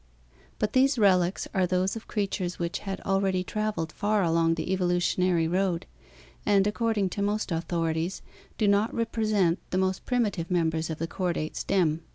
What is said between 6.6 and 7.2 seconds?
according